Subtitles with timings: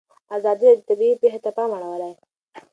[0.37, 2.13] ازادي راډیو د طبیعي پېښې ته پام اړولی.